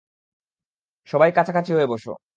[1.07, 2.11] সবাই কাছাকাছি হয়ে বসো।